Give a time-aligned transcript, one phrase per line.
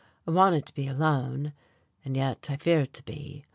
[0.25, 1.53] I wanted to be alone,
[2.03, 3.45] and yet I feared to be.